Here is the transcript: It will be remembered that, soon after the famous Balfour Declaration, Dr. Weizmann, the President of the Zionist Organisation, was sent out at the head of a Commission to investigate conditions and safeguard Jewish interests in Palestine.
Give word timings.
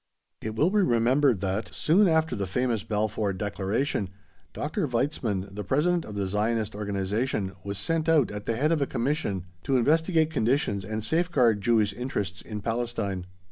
It 0.41 0.55
will 0.55 0.71
be 0.71 0.79
remembered 0.81 1.41
that, 1.41 1.75
soon 1.75 2.07
after 2.07 2.35
the 2.35 2.47
famous 2.47 2.81
Balfour 2.83 3.33
Declaration, 3.33 4.09
Dr. 4.51 4.87
Weizmann, 4.87 5.53
the 5.53 5.63
President 5.63 6.05
of 6.05 6.15
the 6.15 6.25
Zionist 6.25 6.73
Organisation, 6.73 7.51
was 7.63 7.77
sent 7.77 8.09
out 8.09 8.31
at 8.31 8.47
the 8.47 8.55
head 8.57 8.71
of 8.71 8.81
a 8.81 8.87
Commission 8.87 9.45
to 9.61 9.77
investigate 9.77 10.31
conditions 10.31 10.83
and 10.83 11.03
safeguard 11.03 11.61
Jewish 11.61 11.93
interests 11.93 12.41
in 12.41 12.61
Palestine. 12.61 13.27